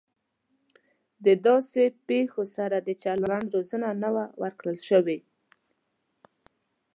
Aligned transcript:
د 1.25 1.27
داسې 1.45 1.83
پیښو 2.07 2.43
سره 2.55 2.77
د 2.87 2.89
چلند 3.03 3.45
روزنه 3.55 3.89
نه 4.03 4.09
وه 4.15 4.25
ورکړل 4.41 4.77
شوې 4.89 5.17